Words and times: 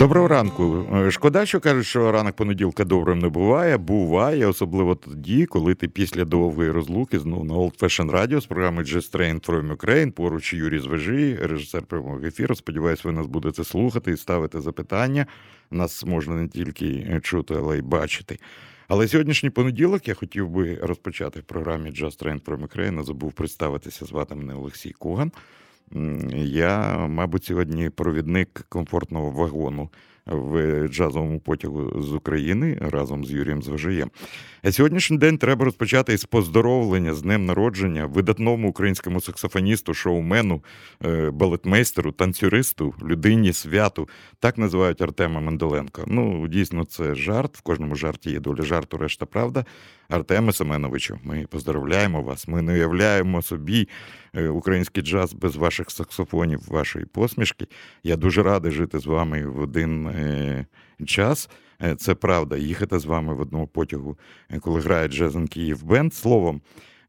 Доброго 0.00 0.28
ранку. 0.28 0.86
Е, 0.94 1.10
шкода, 1.10 1.46
що 1.46 1.60
кажуть, 1.60 1.86
що 1.86 2.12
ранок 2.12 2.36
понеділка 2.36 2.84
добрим 2.84 3.18
не 3.18 3.28
буває. 3.28 3.76
Буває, 3.76 4.46
особливо 4.46 4.94
тоді, 4.94 5.46
коли 5.46 5.74
ти 5.74 5.88
після 5.88 6.24
довгої 6.24 6.70
розлуки 6.70 7.18
знову 7.18 7.44
на 7.44 7.54
Old 7.54 7.78
Fashion 7.82 8.10
Radio 8.10 8.40
з 8.40 8.46
програми 8.46 8.82
Just 8.82 9.16
Train 9.16 9.46
from 9.46 9.76
Ukraine, 9.76 10.10
поруч 10.10 10.54
Юрій 10.54 10.78
Звежі, 10.78 11.38
режисер 11.42 11.82
прямого 11.82 12.20
ефіру. 12.24 12.54
Сподіваюсь, 12.54 13.04
ви 13.04 13.12
нас 13.12 13.26
будете 13.26 13.64
слухати 13.64 14.12
і 14.12 14.16
ставити 14.16 14.60
запитання. 14.60 15.26
Нас 15.70 16.04
можна 16.04 16.34
не 16.34 16.48
тільки 16.48 17.20
чути, 17.22 17.54
але 17.58 17.78
й 17.78 17.82
бачити. 17.82 18.38
Але 18.88 19.08
сьогоднішній 19.08 19.50
понеділок 19.50 20.08
я 20.08 20.14
хотів 20.14 20.48
би 20.48 20.78
розпочати 20.82 21.40
в 21.40 21.42
програмі 21.42 21.90
Just 21.90 22.24
Train 22.24 22.44
from 22.44 22.68
Ukraine. 22.68 23.04
Забув 23.04 23.32
представитися, 23.32 24.04
звати 24.04 24.34
мене 24.34 24.54
Олексій 24.54 24.92
Коган. 24.92 25.32
Я, 26.34 26.98
мабуть, 27.08 27.44
сьогодні 27.44 27.90
провідник 27.90 28.66
комфортного 28.68 29.30
вагону 29.30 29.88
в 30.26 30.88
джазовому 30.88 31.40
потягу 31.40 32.02
з 32.02 32.12
України 32.12 32.78
разом 32.80 33.24
з 33.24 33.30
Юрієм 33.30 33.62
Зважаєм. 33.62 34.10
А 34.62 34.72
сьогоднішній 34.72 35.18
день 35.18 35.38
треба 35.38 35.64
розпочати 35.64 36.12
із 36.12 36.24
поздоровлення 36.24 37.14
з 37.14 37.22
днем 37.22 37.46
народження 37.46 38.06
видатному 38.06 38.68
українському 38.68 39.20
саксофоністу, 39.20 39.94
шоумену, 39.94 40.64
е, 41.04 41.30
балетмейстеру, 41.30 42.12
танцюристу, 42.12 42.94
людині 43.02 43.52
святу. 43.52 44.08
Так 44.38 44.58
називають 44.58 45.02
Артема 45.02 45.40
Менделенко. 45.40 46.04
Ну, 46.06 46.48
дійсно, 46.48 46.84
це 46.84 47.14
жарт. 47.14 47.56
В 47.56 47.60
кожному 47.60 47.94
жарті 47.94 48.30
є 48.30 48.40
доля 48.40 48.62
жарту, 48.62 48.96
решта 48.96 49.26
правда. 49.26 49.64
Артеме 50.08 50.52
Семеновичу, 50.52 51.18
ми 51.24 51.46
поздравляємо 51.50 52.22
вас. 52.22 52.48
Ми 52.48 52.62
не 52.62 52.72
уявляємо 52.72 53.42
собі 53.42 53.88
е, 54.34 54.48
український 54.48 55.02
джаз 55.02 55.32
без 55.32 55.56
ваших 55.56 55.90
саксофонів, 55.90 56.60
вашої 56.68 57.04
посмішки. 57.04 57.66
Я 58.04 58.16
дуже 58.16 58.42
радий 58.42 58.72
жити 58.72 58.98
з 58.98 59.06
вами 59.06 59.46
в 59.46 59.60
один 59.60 60.06
е, 60.06 60.66
час. 61.06 61.48
Е, 61.82 61.94
це 61.94 62.14
правда, 62.14 62.56
їхати 62.56 62.98
з 62.98 63.04
вами 63.04 63.34
в 63.34 63.40
одному 63.40 63.66
потягу, 63.66 64.18
коли 64.60 64.80
грає 64.80 65.08
Джезен 65.08 65.48
Київ 65.48 65.84
Бенд. 65.84 66.14
Словом, 66.14 66.60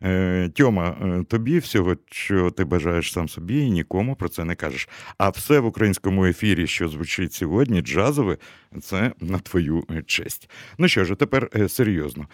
Е, 0.03 0.50
Тьома, 0.50 0.95
е, 1.02 1.23
тобі 1.23 1.59
всього, 1.59 1.95
що 2.11 2.52
ти 2.52 2.66
бажаєш 2.66 3.13
сам 3.13 3.30
собі, 3.30 3.59
і 3.59 3.72
нікому 3.72 4.16
про 4.16 4.30
це 4.30 4.44
не 4.44 4.55
кажеш. 4.55 4.89
А 5.17 5.30
все 5.30 5.59
в 5.59 5.66
українському 5.66 6.25
ефірі, 6.25 6.67
що 6.67 6.88
звучить 6.88 7.33
сьогодні, 7.33 7.81
джазове, 7.81 8.38
це 8.81 9.11
на 9.19 9.39
твою 9.39 9.83
е, 9.91 10.03
честь. 10.05 10.50
Ну 10.77 10.88
що 10.88 11.05
ж, 11.05 11.16
тепер 11.16 11.69
серйозно. 11.69 12.27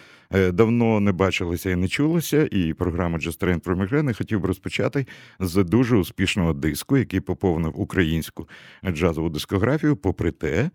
Давно 0.53 0.99
не 0.99 1.11
бачилися 1.11 1.69
і 1.69 1.75
не 1.75 1.87
чулися, 1.87 2.47
і 2.51 2.73
програма 2.73 3.17
Train 3.17 3.59
про 3.59 3.75
Мігрени 3.75 4.13
хотів 4.13 4.39
би 4.39 4.47
розпочати 4.47 5.07
з 5.39 5.63
дуже 5.63 5.97
успішного 5.97 6.53
диску, 6.53 6.97
який 6.97 7.19
поповнив 7.19 7.79
українську 7.79 8.49
джазову 8.85 9.29
дискографію, 9.29 9.95
попри 9.95 10.31
те, 10.31 10.69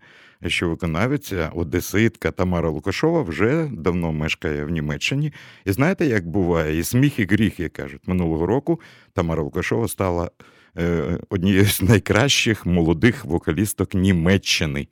що 0.47 0.69
виконавиця 0.69 1.51
Одеситка 1.55 2.31
Тамара 2.31 2.69
Лукашова 2.69 3.21
вже 3.21 3.69
давно 3.71 4.11
мешкає 4.11 4.65
в 4.65 4.69
Німеччині. 4.69 5.33
І 5.65 5.71
знаєте, 5.71 6.05
як 6.05 6.27
буває, 6.27 6.79
і 6.79 6.83
сміх, 6.83 7.19
і 7.19 7.25
гріх, 7.25 7.59
як 7.59 7.73
кажуть, 7.73 8.07
минулого 8.07 8.45
року 8.45 8.79
Тамара 9.13 9.41
Лукашова 9.43 9.87
стала 9.87 10.31
е, 10.77 11.17
однією 11.29 11.65
з 11.65 11.81
найкращих 11.81 12.65
молодих 12.65 13.25
вокалісток 13.25 13.93
Німеччини. 13.93 14.87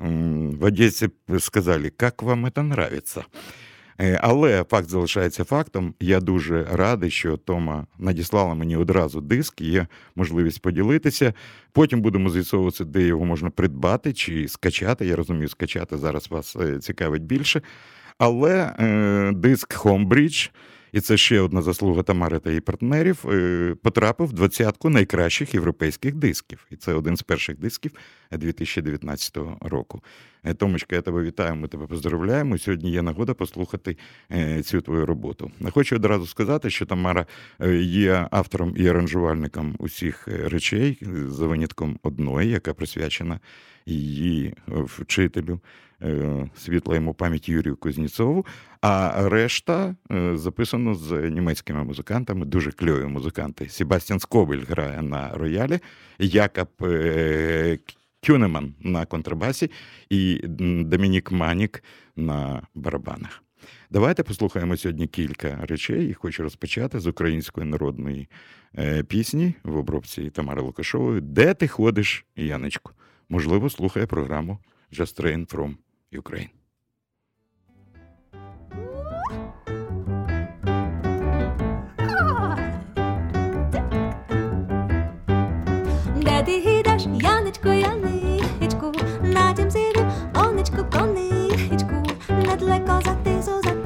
В 0.00 0.64
Одесі 0.64 1.08
сказали, 1.38 1.92
як 2.02 2.22
вам 2.22 2.48
це 2.54 2.60
нравиться? 2.60 3.24
Е, 4.00 4.18
але 4.22 4.64
факт 4.64 4.88
залишається 4.88 5.44
фактом. 5.44 5.94
Я 6.00 6.20
дуже 6.20 6.66
радий, 6.72 7.10
що 7.10 7.36
Тома 7.36 7.86
надіслала 7.98 8.54
мені 8.54 8.76
одразу 8.76 9.20
диск, 9.20 9.60
є 9.60 9.86
можливість 10.16 10.62
поділитися. 10.62 11.34
Потім 11.72 12.00
будемо 12.00 12.30
з'ясовувати, 12.30 12.84
де 12.84 13.02
його 13.02 13.24
можна 13.24 13.50
придбати 13.50 14.12
чи 14.12 14.48
скачати. 14.48 15.06
Я 15.06 15.16
розумію, 15.16 15.48
скачати 15.48 15.98
зараз 15.98 16.30
вас 16.30 16.56
е, 16.56 16.78
цікавить 16.78 17.22
більше. 17.22 17.62
Але 18.18 18.74
е, 18.78 19.32
диск 19.34 19.84
Homebridge– 19.84 20.50
і 20.92 21.00
це 21.00 21.16
ще 21.16 21.40
одна 21.40 21.62
заслуга 21.62 22.02
Тамари 22.02 22.38
та 22.38 22.50
її 22.50 22.60
партнерів. 22.60 23.24
Е, 23.28 23.74
потрапив 23.82 24.26
в 24.26 24.32
двадцятку 24.32 24.90
найкращих 24.90 25.54
європейських 25.54 26.14
дисків. 26.14 26.66
І 26.70 26.76
це 26.76 26.94
один 26.94 27.16
з 27.16 27.22
перших 27.22 27.58
дисків 27.58 27.92
2019 28.32 29.38
року. 29.60 30.02
Е, 30.44 30.54
Томочка, 30.54 30.96
я 30.96 31.02
тебе 31.02 31.22
вітаю, 31.22 31.56
ми 31.56 31.68
тебе 31.68 31.86
поздравляємо. 31.86 32.58
Сьогодні 32.58 32.90
є 32.90 33.02
нагода 33.02 33.34
послухати 33.34 33.96
е, 34.32 34.62
цю 34.62 34.80
твою 34.80 35.06
роботу. 35.06 35.50
Хочу 35.70 35.96
одразу 35.96 36.26
сказати, 36.26 36.70
що 36.70 36.86
Тамара 36.86 37.26
є 37.82 38.28
автором 38.30 38.74
і 38.76 38.88
аранжувальником 38.88 39.76
усіх 39.78 40.28
речей 40.28 40.98
за 41.26 41.46
винятком 41.46 41.98
одної, 42.02 42.50
яка 42.50 42.74
присвячена 42.74 43.40
її 43.86 44.54
вчителю. 44.66 45.60
Е, 46.02 46.50
світла 46.56 46.94
йому 46.94 47.14
пам'ять 47.14 47.48
Юрію 47.48 47.76
Кузнєцову, 47.76 48.46
а 48.80 49.28
решта 49.28 49.94
е, 50.12 50.36
записано 50.36 50.94
з 50.94 51.30
німецькими 51.30 51.84
музикантами, 51.84 52.46
дуже 52.46 52.72
кльові 52.72 53.04
музиканти. 53.04 53.68
Себастьян 53.68 54.20
Скобель 54.20 54.64
грає 54.68 55.02
на 55.02 55.28
роялі, 55.28 55.78
Якоб 56.18 56.68
е, 56.82 57.78
Кюнеман 58.26 58.74
на 58.80 59.06
контрабасі 59.06 59.70
і 60.10 60.40
Домінік 60.84 61.30
Маніг 61.30 61.84
на 62.16 62.62
барабанах. 62.74 63.42
Давайте 63.90 64.22
послухаємо 64.22 64.76
сьогодні 64.76 65.06
кілька 65.06 65.58
речей 65.68 66.08
і 66.10 66.14
хочу 66.14 66.42
розпочати 66.42 67.00
з 67.00 67.06
української 67.06 67.66
народної 67.66 68.28
пісні 69.08 69.54
в 69.62 69.76
обробці 69.76 70.30
Тамари 70.30 70.62
Лукашової 70.62 71.20
Де 71.20 71.54
ти 71.54 71.68
ходиш, 71.68 72.24
Яночку? 72.36 72.92
Можливо, 73.28 73.70
слухає 73.70 74.06
програму 74.06 74.58
Just 74.92 75.22
Train 75.22 75.54
From 75.54 75.74
Ukraine. 76.12 76.50
Де 86.16 86.42
ти 86.42 86.60
гідаш, 86.60 87.06
Яничко, 87.22 87.68
Яничку, 87.68 88.92
на 89.22 89.52
тім 89.52 89.70
сиду, 89.70 90.00
онечку, 90.34 90.76
коничку, 90.76 91.94
недалеко 92.28 93.00
за 93.04 93.14
тису, 93.14 93.62
за 93.62 93.79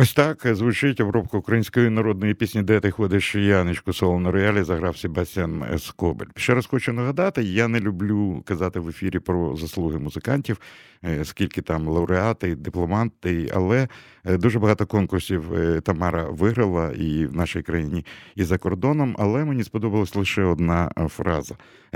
Ось 0.00 0.12
так 0.12 0.46
звучить 0.54 1.00
обробка 1.00 1.38
української 1.38 1.90
народної 1.90 2.34
пісні 2.34 2.62
Де 2.62 2.80
ти 2.80 2.90
ходиш, 2.90 3.34
Яночку 3.34 3.92
соло 3.92 4.20
на 4.20 4.30
роялі 4.30 4.62
заграв 4.62 4.96
Себастьян 4.96 5.78
Скобель. 5.78 6.26
Ще 6.36 6.54
раз 6.54 6.66
хочу 6.66 6.92
нагадати, 6.92 7.42
я 7.42 7.68
не 7.68 7.80
люблю 7.80 8.42
казати 8.46 8.80
в 8.80 8.88
ефірі 8.88 9.18
про 9.18 9.56
заслуги 9.56 9.98
музикантів, 9.98 10.60
е, 11.04 11.24
скільки 11.24 11.62
там 11.62 11.88
лауреати, 11.88 12.56
дипломанти, 12.56 13.50
але 13.54 13.88
дуже 14.24 14.58
багато 14.58 14.86
конкурсів 14.86 15.54
е, 15.54 15.80
Тамара 15.80 16.24
виграла 16.30 16.92
і 16.92 17.26
в 17.26 17.36
нашій 17.36 17.62
країні, 17.62 18.06
і 18.34 18.44
за 18.44 18.58
кордоном. 18.58 19.16
Але 19.18 19.44
мені 19.44 19.64
сподобалась 19.64 20.14
лише 20.14 20.42
одна 20.42 20.92
фраза. 21.08 21.54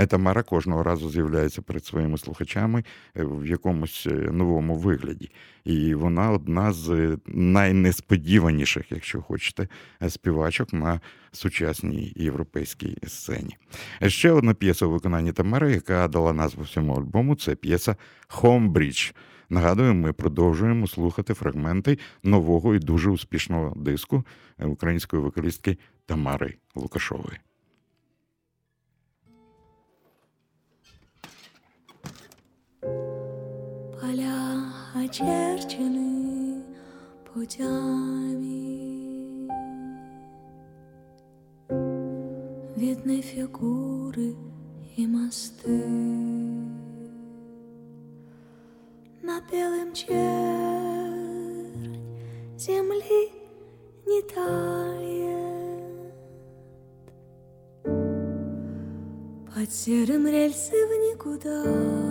Тамара 0.09 0.43
кожного 0.43 0.83
разу 0.83 1.11
з'являється 1.11 1.63
перед 1.63 1.85
своїми 1.85 2.19
слухачами 2.19 2.85
в 3.15 3.47
якомусь 3.47 4.09
новому 4.31 4.77
вигляді. 4.77 5.31
І 5.65 5.95
вона 5.95 6.31
одна 6.31 6.73
з 6.73 7.19
найнесподіваніших, 7.27 8.93
якщо 8.93 9.23
хочете, 9.23 9.69
співачок 10.09 10.73
на 10.73 11.01
сучасній 11.33 12.13
європейській 12.17 12.97
сцені. 13.07 13.57
Ще 14.07 14.31
одна 14.31 14.55
п'єса 14.55 14.87
у 14.87 14.91
виконанні 14.91 15.33
Тамари, 15.33 15.73
яка 15.73 16.09
дала 16.09 16.33
назву 16.33 16.63
всьому 16.63 16.95
альбому, 16.95 17.37
це 17.37 17.55
п'єса 17.55 17.97
«Homebridge». 18.29 19.15
Нагадую, 19.50 19.94
ми 19.94 20.14
продовжуємо 20.14 20.88
слухати 20.88 21.34
фрагменти 21.34 21.98
нового 22.24 22.76
і 22.76 22.80
дуже 22.80 23.10
успішного 23.10 23.74
диску 23.76 24.24
української 24.60 25.22
вокалістки 25.22 25.78
Тамари 26.06 26.56
Лукашової. 26.76 27.40
Поля 34.02 34.72
очерчены 34.96 36.64
путями 37.34 38.70
Видны 42.76 43.22
фигуры 43.22 44.36
и 44.96 45.06
мосты 45.06 46.43
На 49.27 49.41
белым 49.51 49.93
чернь 49.95 50.15
земли 52.59 53.33
не 54.07 54.21
тает. 54.23 56.13
Под 59.55 59.73
серым 59.73 60.27
рельсы 60.27 60.73
в 60.73 60.93
никуда 61.09 62.05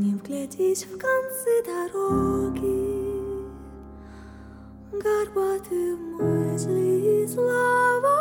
не 0.00 0.14
вглядись 0.14 0.86
в 0.86 0.96
концы 0.96 1.62
дороги, 1.66 2.80
горбатые 4.92 5.94
мысли 5.94 7.24
и 7.24 7.26
слова, 7.26 8.19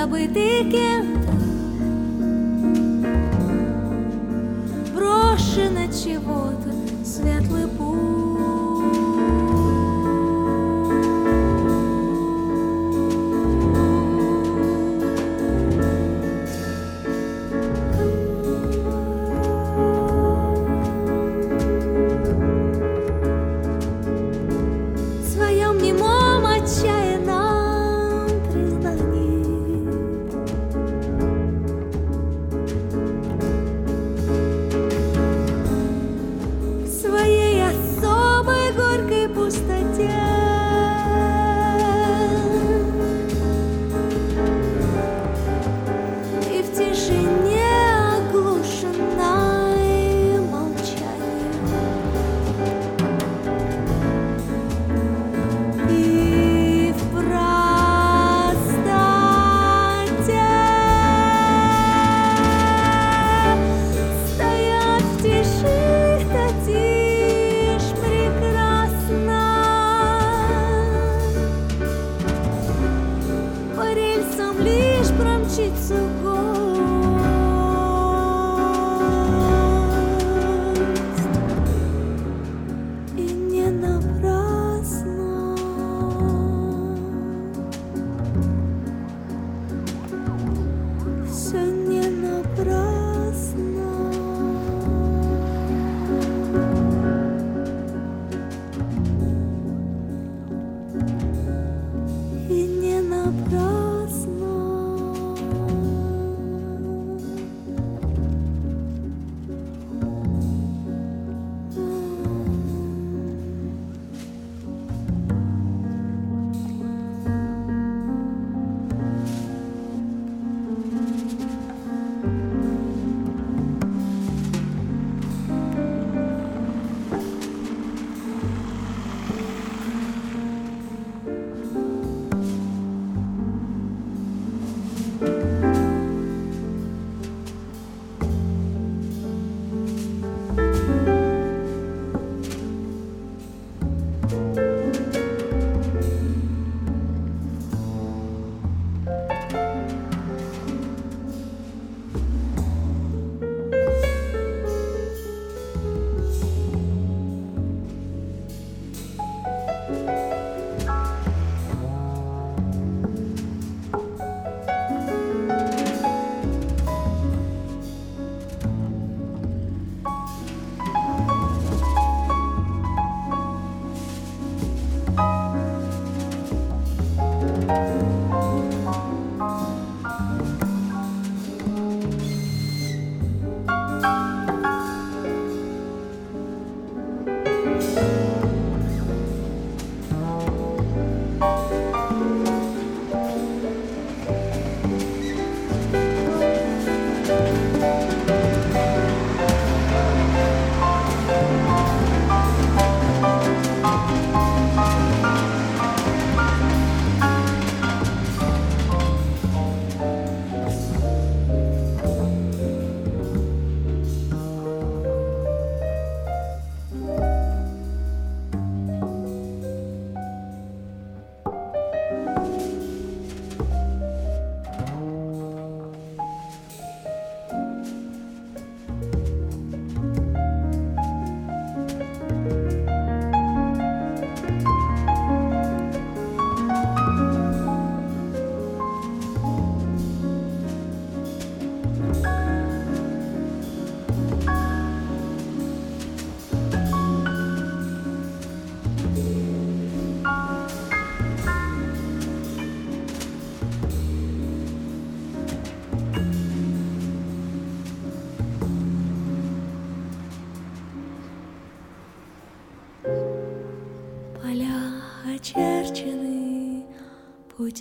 Забытые 0.00 0.70
кем-то 0.70 1.32
Брошено 4.94 5.86
чего-то 5.92 6.72
светлый 7.04 7.59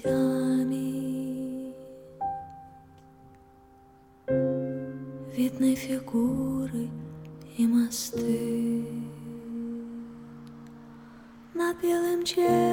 грудями 0.03 1.75
Видны 5.37 5.75
фигуры 5.75 6.89
и 7.57 7.67
мосты. 7.67 8.85
На 11.55 11.73
белом 11.75 12.25
чеке 12.25 12.70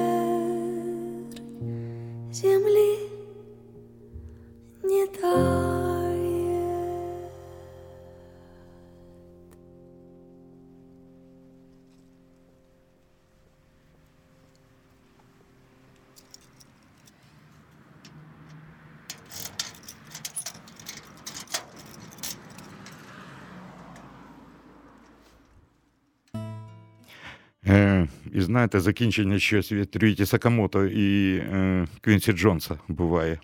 і 28.38 28.40
знаєте, 28.40 28.80
закінчення 28.80 29.38
щось 29.38 29.72
від 29.72 29.96
Рюїчі 29.96 30.26
Сакамото 30.26 30.86
і 30.86 31.36
е, 31.36 31.86
Квінсі 32.00 32.32
Джонса 32.32 32.78
буває. 32.88 33.40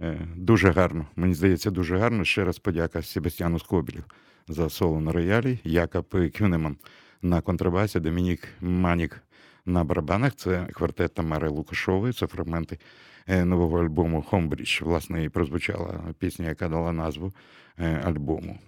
Е, 0.00 0.18
дуже 0.36 0.70
гарно. 0.70 1.06
Мені 1.16 1.34
здається, 1.34 1.70
дуже 1.70 1.98
гарно. 1.98 2.24
Ще 2.24 2.44
раз 2.44 2.58
подяка 2.58 3.02
Себастьяну 3.02 3.58
Скобелю 3.58 4.04
за 4.48 4.70
соло 4.70 5.00
на 5.00 5.12
роялі, 5.12 5.58
Якоб 5.64 6.30
Кюнеман 6.38 6.76
на 7.22 7.40
контрабасі, 7.40 8.00
Домінік 8.00 8.48
Маніг 8.60 9.22
на 9.66 9.84
барабанах. 9.84 10.34
Це 10.34 10.66
квартет 10.72 11.14
Тамари 11.14 11.48
Лукашевої, 11.48 12.12
це 12.12 12.26
фрагменти 12.26 12.78
е, 13.26 13.44
нового 13.44 13.80
альбому 13.80 14.22
Homebridge. 14.22 14.82
Власне, 14.82 15.24
і 15.24 15.28
прозвучала 15.28 16.00
пісня, 16.18 16.48
яка 16.48 16.68
дала 16.68 16.92
назву 16.92 17.32
е, 17.78 18.00
альбому. 18.04 18.58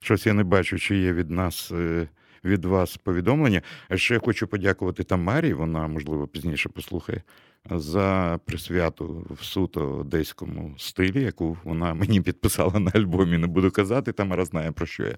Щось 0.00 0.26
я 0.26 0.32
не 0.32 0.44
бачу, 0.44 0.78
чи 0.78 0.96
є 0.96 1.12
від 1.12 1.30
нас. 1.30 1.72
е, 1.72 2.08
від 2.44 2.64
вас 2.64 2.96
повідомлення. 2.96 3.62
А 3.88 3.96
ще 3.96 4.14
я 4.14 4.20
хочу 4.20 4.46
подякувати 4.46 5.04
Тамарі, 5.04 5.52
вона, 5.52 5.88
можливо, 5.88 6.26
пізніше 6.26 6.68
послухає, 6.68 7.22
за 7.70 8.38
присвяту 8.44 9.26
в 9.30 9.44
суто 9.44 9.96
одеському 9.96 10.74
стилі, 10.78 11.22
яку 11.22 11.56
вона 11.64 11.94
мені 12.08 12.20
підписала 12.20 12.80
на 12.80 12.90
альбомі. 12.94 13.38
Не 13.38 13.46
буду 13.46 13.70
казати, 13.70 14.12
Тамара 14.12 14.44
знає 14.44 14.72
про 14.72 14.86
що 14.86 15.04
я. 15.04 15.16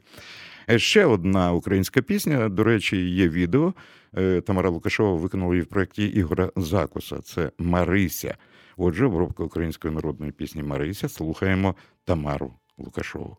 Е, 0.71 0.79
Ще 0.79 1.05
одна 1.05 1.53
українська 1.53 2.03
пісня. 2.03 2.49
До 2.49 2.65
речі, 2.65 3.11
є 3.11 3.29
відео. 3.29 3.75
Е, 4.17 4.41
Тамара 4.41 4.71
Лукашова 4.71 5.17
виконала 5.17 5.55
її 5.55 5.62
в 5.62 5.67
проєкті 5.67 6.07
Ігора 6.07 6.50
Закуса. 6.57 7.21
Це 7.21 7.50
Марися. 7.59 8.37
Отже, 8.77 9.07
обробка 9.07 9.45
української 9.45 9.95
народної 9.95 10.33
пісні 10.33 10.62
Марися. 10.62 11.09
Слухаємо 11.09 11.75
Тамару 12.05 12.55
Лукашову. 12.79 13.37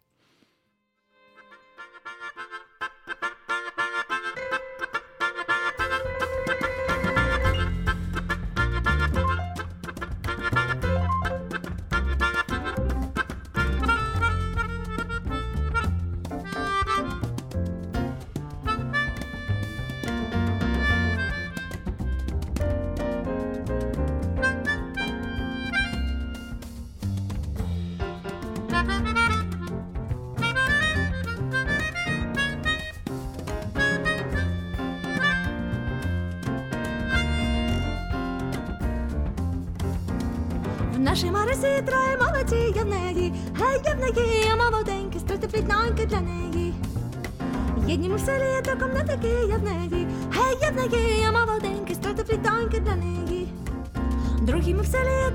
да 52.82 52.96
не 52.96 53.26
ги. 53.26 53.48
Други 54.42 54.74
ме 54.74 54.84
в 54.84 54.90
целия 54.90 55.32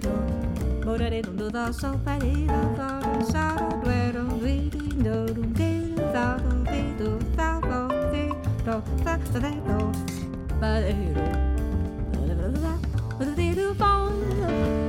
duero, 0.00 0.84
morare 0.84 1.20
non 1.22 1.36
do 1.36 1.50
da 1.50 1.72
so 1.72 1.90
do 1.90 2.74
da 2.76 3.00
da 3.00 3.24
sa 3.24 3.56
duero 3.82 4.24
vi 4.40 4.70
do 4.96 5.26
do 5.32 5.42
de 5.52 5.94
da 6.12 6.36
do 6.36 6.62
de 6.64 6.94
do 6.98 7.18
da 7.36 7.58
do 7.60 7.88
de 8.12 8.28
do 8.64 8.82
da 9.04 9.16
da 9.16 9.16
de 9.16 9.60
do 9.66 9.92
ba 10.60 10.80
de 10.80 11.14
do 11.14 11.24
da 11.24 12.30
da 12.30 12.34
da 12.34 12.48
da 12.60 13.24
da 13.24 13.34
de 13.34 13.54
do 13.54 13.74
ba 13.74 14.87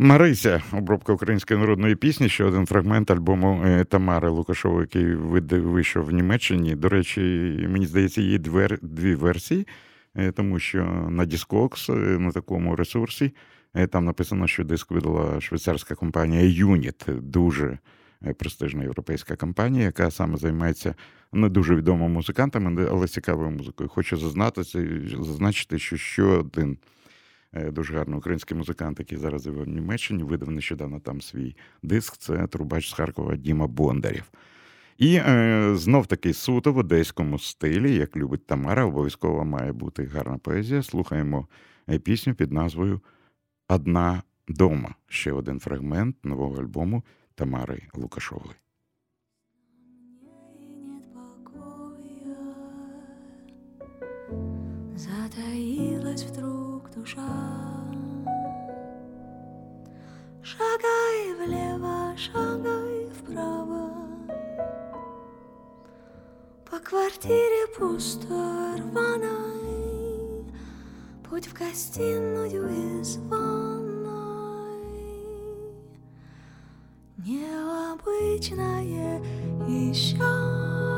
Марися, 0.00 0.62
обробка 0.72 1.12
української 1.12 1.60
народної 1.60 1.96
пісні, 1.96 2.28
ще 2.28 2.44
один 2.44 2.66
фрагмент 2.66 3.10
альбому 3.10 3.62
е, 3.64 3.84
Тамари 3.84 4.28
Лукашової, 4.28 4.80
який 4.80 5.14
вийшов 5.60 6.04
в 6.04 6.12
Німеччині. 6.12 6.74
До 6.74 6.88
речі, 6.88 7.20
мені 7.68 7.86
здається, 7.86 8.20
є 8.20 8.38
двер- 8.38 8.78
дві 8.82 9.14
версії, 9.14 9.66
е, 10.14 10.32
тому 10.32 10.58
що 10.58 10.84
на 11.10 11.26
Discogs, 11.26 11.92
е, 11.92 12.18
на 12.18 12.32
такому 12.32 12.76
ресурсі, 12.76 13.34
там 13.90 14.04
написано, 14.04 14.46
що 14.46 14.64
диск 14.64 14.90
видала 14.90 15.40
швейцарська 15.40 15.94
компанія 15.94 16.64
Unit, 16.66 17.20
дуже 17.20 17.78
престижна 18.38 18.82
європейська 18.82 19.36
компанія, 19.36 19.84
яка 19.84 20.10
саме 20.10 20.36
займається 20.36 20.94
не 21.32 21.48
дуже 21.48 21.74
відомими 21.74 22.08
музикантами, 22.08 22.86
але 22.90 23.08
цікавою 23.08 23.50
музикою. 23.50 23.88
Хочу 23.88 24.16
зазначити, 25.24 25.78
що 25.78 25.96
ще 25.96 26.22
один 26.22 26.78
дуже 27.52 27.94
гарний 27.94 28.18
український 28.18 28.56
музикант, 28.56 28.98
який 28.98 29.18
зараз 29.18 29.42
живе 29.42 29.62
в 29.62 29.68
Німеччині, 29.68 30.22
видав 30.22 30.50
нещодавно 30.50 31.00
там 31.00 31.20
свій 31.20 31.56
диск. 31.82 32.16
Це 32.16 32.46
трубач 32.46 32.88
з 32.88 32.92
Харкова 32.92 33.36
Діма 33.36 33.66
Бондарєв. 33.66 34.30
І 34.98 35.14
е, 35.14 35.72
знов 35.76 36.06
таки 36.06 36.32
суто 36.32 36.72
в 36.72 36.78
одеському 36.78 37.38
стилі, 37.38 37.94
як 37.94 38.16
любить 38.16 38.46
Тамара, 38.46 38.84
обов'язково 38.84 39.44
має 39.44 39.72
бути 39.72 40.04
гарна 40.04 40.38
поезія. 40.38 40.82
Слухаємо 40.82 41.48
е, 41.90 41.98
пісню 41.98 42.34
під 42.34 42.52
назвою 42.52 43.00
Одна 43.68 44.22
дома. 44.48 44.94
Ще 45.08 45.32
один 45.32 45.60
фрагмент 45.60 46.24
нового 46.24 46.60
альбому 46.60 47.02
Тамари 47.34 47.82
Лукашової. 47.94 48.54
затаилась 54.98 56.24
вдруг 56.24 56.57
Шагай 60.42 61.32
влево, 61.38 62.14
шагай 62.18 63.08
вправо, 63.16 63.92
по 66.70 66.78
квартире 66.78 67.66
пустой 67.78 68.80
рваной, 68.80 70.44
путь 71.24 71.48
в 71.48 71.54
гостиную 71.54 73.00
из. 73.00 73.16
Необычное 77.16 79.22
еще. 79.66 80.97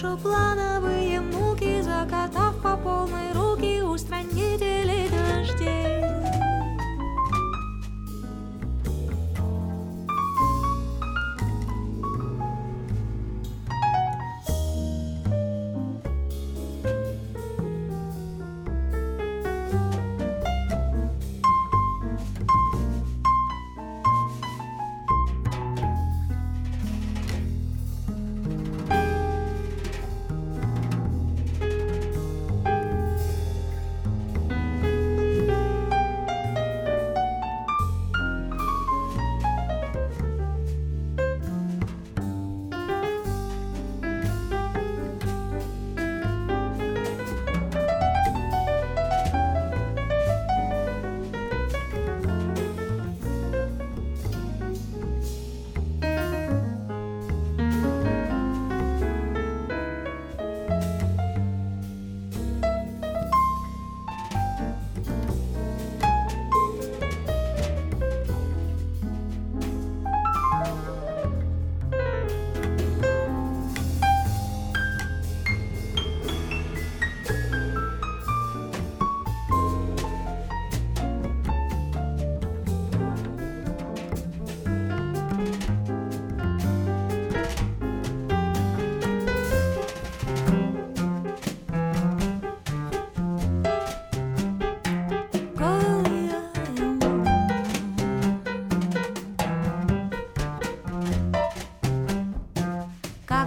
Слышу 0.00 0.16
плановые 0.16 1.20
муки, 1.20 1.82
закатав 1.82 2.54
по 2.62 2.74
полной 2.74 3.29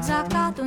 Zacato 0.04 0.66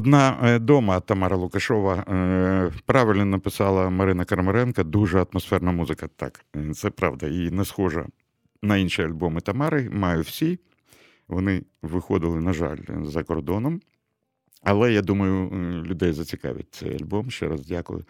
Одна 0.00 0.38
е, 0.42 0.58
дома 0.58 1.00
Тамара 1.00 1.36
Лукашова 1.36 1.94
е, 1.94 2.72
правильно 2.86 3.24
написала 3.24 3.90
Марина 3.90 4.24
Кармаренка. 4.24 4.84
Дуже 4.84 5.18
атмосферна 5.22 5.72
музика. 5.72 6.08
Так, 6.16 6.44
е, 6.56 6.74
це 6.74 6.90
правда. 6.90 7.26
І 7.26 7.50
не 7.50 7.64
схожа 7.64 8.06
на 8.62 8.76
інші 8.76 9.02
альбоми 9.02 9.40
Тамари. 9.40 9.90
Маю 9.92 10.22
всі. 10.22 10.58
Вони 11.28 11.62
виходили, 11.82 12.40
на 12.40 12.52
жаль, 12.52 12.78
за 13.02 13.22
кордоном. 13.22 13.80
Але 14.62 14.92
я 14.92 15.02
думаю, 15.02 15.50
людей 15.84 16.12
зацікавить 16.12 16.74
цей 16.74 16.94
альбом. 16.94 17.30
Ще 17.30 17.48
раз 17.48 17.66
дякую 17.66 18.04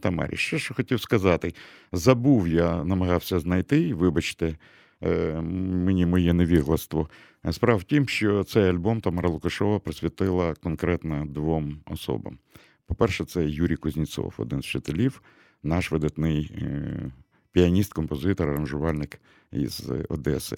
Тамарі. 0.00 0.36
Ще 0.36 0.58
що 0.58 0.74
хотів 0.74 1.00
сказати. 1.00 1.54
Забув, 1.92 2.48
я 2.48 2.84
намагався 2.84 3.38
знайти, 3.40 3.94
вибачте, 3.94 4.56
мені 5.00 6.06
моє 6.06 6.32
невігластво. 6.32 7.08
Справа 7.50 7.78
в 7.78 7.84
тім, 7.84 8.08
що 8.08 8.44
цей 8.44 8.70
альбом 8.70 9.00
Тамара 9.00 9.28
Лукашова 9.28 9.78
присвятила 9.78 10.54
конкретно 10.54 11.26
двом 11.26 11.80
особам. 11.86 12.38
По-перше, 12.86 13.24
це 13.24 13.44
Юрій 13.44 13.76
Кузніцов, 13.76 14.34
один 14.38 14.62
з 14.62 14.64
вчителів, 14.66 15.22
наш 15.62 15.92
видатний 15.92 16.52
е, 16.62 17.12
піаніст, 17.52 17.92
композитор, 17.92 18.48
аранжувальник 18.48 19.20
із 19.52 19.90
Одеси. 20.08 20.56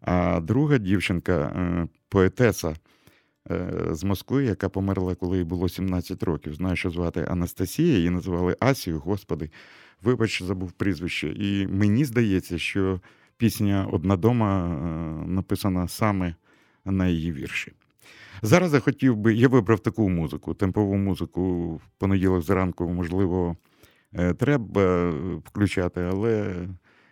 А 0.00 0.40
друга 0.40 0.78
дівчинка, 0.78 1.32
е, 1.38 1.88
поетеса 2.08 2.76
е, 3.50 3.88
з 3.90 4.04
Москви, 4.04 4.44
яка 4.44 4.68
померла, 4.68 5.14
коли 5.14 5.38
їй 5.38 5.44
було 5.44 5.68
17 5.68 6.22
років. 6.22 6.54
Знаю, 6.54 6.76
що 6.76 6.90
звати 6.90 7.26
Анастасія, 7.28 7.96
її 7.96 8.10
називали 8.10 8.56
Асію, 8.60 8.98
Господи. 8.98 9.50
Вибач, 10.02 10.42
забув 10.42 10.72
прізвище. 10.72 11.28
І 11.28 11.66
мені 11.66 12.04
здається, 12.04 12.58
що 12.58 13.00
пісня 13.38 13.88
Одна 13.92 14.16
дома 14.16 14.66
е, 14.66 15.28
написана 15.28 15.88
саме 15.88 16.34
на 16.84 17.06
її 17.06 17.32
вірші. 17.32 17.72
Зараз 18.42 18.74
я 18.74 18.80
хотів 18.80 19.16
би, 19.16 19.34
я 19.34 19.48
вибрав 19.48 19.80
таку 19.80 20.08
музику, 20.08 20.54
темпову 20.54 20.96
музику 20.96 21.74
в 21.74 21.80
понеділок 21.98 22.42
зранку, 22.42 22.88
можливо, 22.88 23.56
е, 24.14 24.34
треба 24.34 25.10
включати, 25.44 26.00
але 26.00 26.54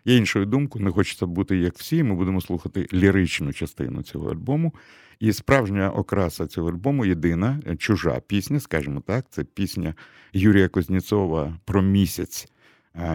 я 0.04 0.16
іншою 0.16 0.46
думкою, 0.46 0.84
не 0.84 0.90
хочеться 0.90 1.26
бути 1.26 1.56
як 1.56 1.74
всі. 1.74 2.02
Ми 2.02 2.14
будемо 2.14 2.40
слухати 2.40 2.86
ліричну 2.92 3.52
частину 3.52 4.02
цього 4.02 4.30
альбому. 4.30 4.74
І 5.20 5.32
справжня 5.32 5.90
окраса 5.90 6.46
цього 6.46 6.68
альбому 6.68 7.04
єдина, 7.06 7.60
е, 7.66 7.76
чужа 7.76 8.20
пісня, 8.26 8.60
скажімо 8.60 9.00
так, 9.00 9.26
це 9.30 9.44
пісня 9.44 9.94
Юрія 10.32 10.68
Кузнєцова 10.68 11.58
про 11.64 11.82
місяць. 11.82 12.48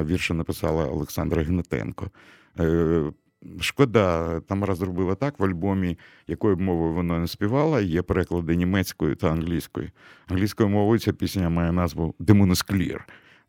Вірша 0.05 0.33
написала 0.33 0.85
Олександра 0.85 1.43
Гнатенко. 1.43 2.11
Е, 2.59 3.11
Шкода, 3.59 4.39
Тамара 4.39 4.75
зробила 4.75 5.15
так 5.15 5.39
в 5.39 5.43
альбомі, 5.43 5.97
якою 6.27 6.55
б 6.55 6.61
мовою 6.61 6.93
вона 6.93 7.19
не 7.19 7.27
співала, 7.27 7.81
є 7.81 8.01
переклади 8.01 8.55
німецькою 8.55 9.15
та 9.15 9.31
англійською. 9.31 9.89
Англійською 10.27 10.69
мовою 10.69 10.99
ця 10.99 11.13
пісня 11.13 11.49
має 11.49 11.71
назву 11.71 12.15
Clear. 12.19 12.99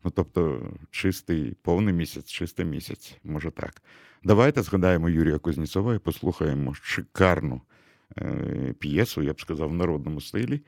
Ну, 0.03 0.11
тобто, 0.11 0.71
чистий 0.91 1.57
повний 1.61 1.93
місяць, 1.93 2.25
чистий 2.25 2.65
місяць, 2.65 3.17
може 3.23 3.51
так. 3.51 3.81
Давайте 4.23 4.61
згадаємо 4.61 5.09
Юрія 5.09 5.37
Кузнєцова 5.37 5.95
і 5.95 5.99
послухаємо 5.99 6.73
шикарну 6.73 7.61
е, 8.17 8.75
п'єсу, 8.79 9.21
я 9.21 9.33
б 9.33 9.41
сказав, 9.41 9.69
в 9.69 9.73
народному 9.73 10.21
стилі. 10.21 10.61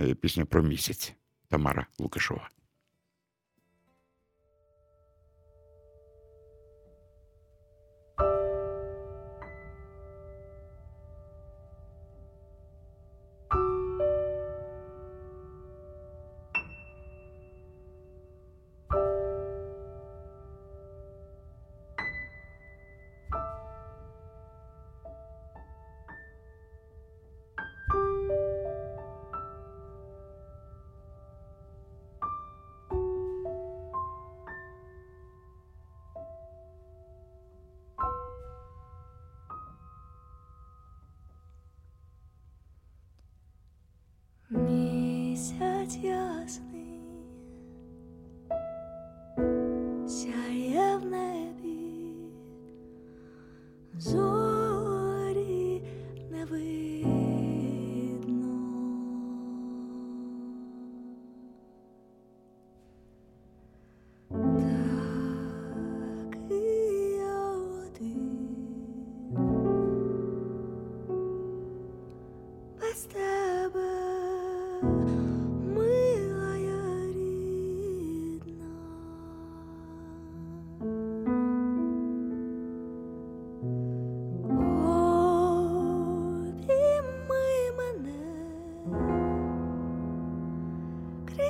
Е, 0.00 0.14
пісня 0.14 0.44
про 0.44 0.62
місяць 0.62 1.14
Тамара 1.48 1.86
Лукашова. 1.98 2.48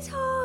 Sweetheart. 0.01 0.39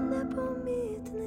непомітно. 0.00 1.17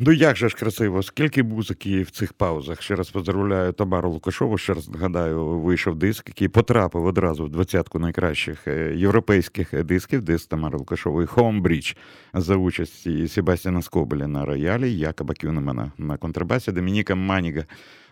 Ну 0.00 0.12
як 0.12 0.36
же 0.36 0.48
ж 0.48 0.56
красиво, 0.56 1.02
скільки 1.02 1.42
музики 1.42 2.02
в 2.02 2.10
цих 2.10 2.32
паузах. 2.32 2.82
Ще 2.82 2.94
раз 2.94 3.10
поздравляю 3.10 3.72
Тамару 3.72 4.10
Лукашеву. 4.10 4.58
Ще 4.58 4.74
раз 4.74 4.88
нагадаю, 4.88 5.46
вийшов 5.46 5.96
диск, 5.96 6.28
який 6.28 6.48
потрапив 6.48 7.04
одразу 7.04 7.44
в 7.44 7.50
двадцятку 7.50 7.98
найкращих 7.98 8.68
е, 8.68 8.94
європейських 8.96 9.84
дисків. 9.84 10.22
Диск 10.22 10.48
Тамари 10.48 10.78
Лукашевої 10.78 11.26
Homebridge 11.26 11.96
за 12.34 12.56
участі 12.56 13.28
Себастьяна 13.28 13.82
Скобеля 13.82 14.26
на 14.26 14.44
роялі, 14.44 14.92
Якоба 14.92 15.34
Кюнемана 15.34 15.92
на 15.98 16.16
контрабасі, 16.16 16.72
Домініка 16.72 17.14
Маніга 17.14 17.64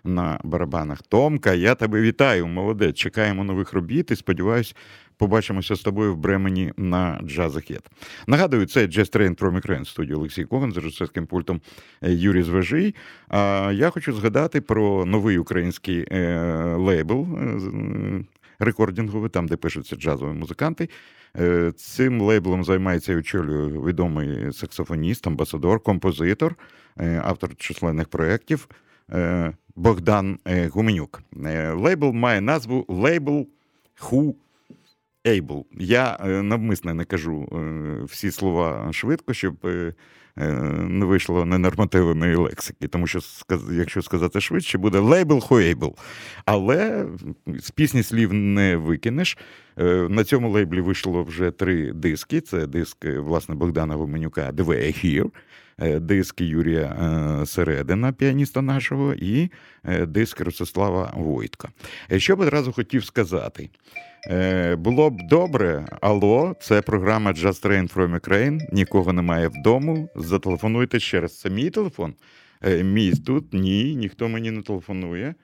на 0.06 0.40
барабанах. 0.44 1.02
Томка, 1.02 1.54
я 1.54 1.74
тебе 1.74 2.00
вітаю, 2.00 2.46
молодець. 2.46 2.96
Чекаємо 2.96 3.44
нових 3.44 3.72
робіт 3.72 4.10
і 4.10 4.16
сподіваюсь, 4.16 4.74
побачимося 5.16 5.74
з 5.74 5.80
тобою 5.80 6.14
в 6.14 6.16
Бремені 6.16 6.72
на 6.76 7.20
Jazzahead. 7.24 7.90
Нагадую, 8.26 8.66
це 8.66 8.86
Jazz 8.86 9.16
Train 9.16 9.38
from 9.38 9.60
Ukraine, 9.60 9.84
студія 9.84 10.16
Олексій 10.16 10.44
Коган 10.44 10.72
з 10.72 10.76
режисерським 10.76 11.26
пультом 11.26 11.60
е, 12.02 12.12
Юрій 12.12 12.42
Звежий. 12.42 12.94
А 13.28 13.72
я 13.74 13.90
хочу 13.90 14.12
згадати 14.12 14.60
про 14.60 15.04
новий 15.04 15.38
український 15.38 16.06
е, 16.10 16.38
лейбл 16.76 17.26
е, 17.36 18.24
рекординговий, 18.58 19.30
там, 19.30 19.48
де 19.48 19.56
пишуться 19.56 19.96
джазові 19.96 20.32
музиканти. 20.32 20.88
Цим 21.76 22.20
лейблом 22.20 22.64
займається 22.64 23.12
і 23.12 23.16
очолює 23.16 23.66
відомий 23.68 24.52
саксофоніст, 24.52 25.26
амбасадор, 25.26 25.80
композитор, 25.80 26.54
автор 27.22 27.56
численних 27.56 28.08
проєктів 28.08 28.68
Богдан 29.76 30.38
е, 30.44 30.68
Гуменюк. 30.68 31.22
Е, 31.44 31.70
Лейбл 31.70 32.12
має 32.12 32.40
назву 32.40 32.84
Лейбл 32.88 33.46
Who 34.00 34.34
Able. 35.24 35.64
Я 35.78 36.18
е, 36.20 36.42
навмисно 36.42 36.94
не 36.94 37.04
кажу 37.04 37.48
всі 38.08 38.30
слова 38.30 38.92
швидко, 38.92 39.34
щоб 39.34 39.54
не 40.78 41.04
вийшло 41.04 41.44
ненормативної 41.44 42.36
лексики. 42.36 42.88
Тому 42.88 43.06
що, 43.06 43.18
якщо 43.72 44.02
сказати 44.02 44.40
швидше, 44.40 44.78
буде 44.78 44.98
Label 44.98 45.48
Who 45.48 45.76
Able. 45.76 45.94
Але 46.44 47.06
з 47.46 47.70
пісні 47.70 48.02
слів 48.02 48.32
не 48.32 48.76
викинеш. 48.76 49.38
На 50.08 50.24
цьому 50.24 50.50
лейблі 50.50 50.80
вийшло 50.80 51.22
вже 51.22 51.50
три 51.50 51.92
диски. 51.92 52.40
Це 52.40 52.66
диск 52.66 53.04
власне 53.04 53.54
Богдана 53.54 53.94
Гуменюка 53.94 54.50
«The 54.50 54.64
Way 54.64 54.86
I 54.86 55.04
Hear», 55.04 55.30
диск 55.78 56.40
Юрія 56.40 56.82
е, 57.42 57.46
Середина, 57.46 58.12
піаніста 58.12 58.62
нашого, 58.62 59.14
і 59.14 59.50
е, 59.84 60.06
диск 60.06 60.40
Ростислава 60.40 61.12
Войтка. 61.16 61.68
Е, 62.12 62.20
Що 62.20 62.36
б 62.36 62.40
одразу 62.40 62.72
хотів 62.72 63.04
сказати? 63.04 63.70
Е, 64.30 64.76
Було 64.76 65.10
б 65.10 65.14
добре, 65.30 65.86
алло, 66.00 66.56
це 66.60 66.82
програма 66.82 67.32
Just 67.32 67.66
Train 67.66 67.94
from 67.94 68.20
Ukraine, 68.20 68.60
нікого 68.72 69.12
немає 69.12 69.48
вдома. 69.48 70.08
Зателефонуйте 70.16 71.00
ще 71.00 71.20
раз. 71.20 71.40
Це 71.40 71.50
мій 71.50 71.70
телефон. 71.70 72.14
Е, 72.64 72.84
Мій 72.84 73.12
тут 73.12 73.52
ні, 73.54 73.96
ніхто 73.96 74.28
мені 74.28 74.50
не 74.50 74.62
телефонує. 74.62 75.34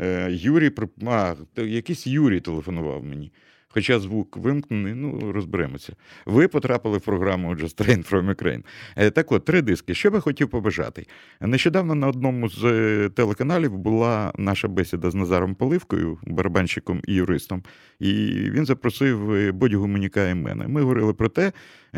Е, 0.00 0.28
Юрій 0.30 0.70
а, 1.06 1.34
якийсь 1.56 2.06
Юрій 2.06 2.40
телефонував 2.40 3.04
мені. 3.04 3.32
Хоча 3.74 4.00
звук 4.00 4.36
вимкнений, 4.36 4.94
ну 4.94 5.32
розберемося. 5.32 5.92
Ви 6.26 6.48
потрапили 6.48 6.98
в 6.98 7.00
програму 7.00 7.54
Just 7.54 7.80
Train 7.80 8.10
from 8.10 8.34
Ukraine. 8.34 8.64
Е, 8.96 9.10
Так 9.10 9.32
от, 9.32 9.44
три 9.44 9.62
диски. 9.62 9.94
Що 9.94 10.10
би 10.10 10.20
хотів 10.20 10.48
побажати? 10.48 11.06
Нещодавно 11.40 11.94
на 11.94 12.08
одному 12.08 12.48
з 12.48 12.64
е, 12.64 13.08
телеканалів 13.08 13.78
була 13.78 14.32
наша 14.38 14.68
бесіда 14.68 15.10
з 15.10 15.14
Назаром 15.14 15.54
Поливкою, 15.54 16.18
барабанщиком 16.26 17.00
і 17.08 17.14
юристом, 17.14 17.62
і 18.00 18.12
він 18.50 18.66
запросив 18.66 19.32
е, 19.32 19.52
Бодю 19.52 19.80
Гуменюка 19.80 20.28
і 20.28 20.34
мене. 20.34 20.68
Ми 20.68 20.82
говорили 20.82 21.14
про 21.14 21.28
те, 21.28 21.52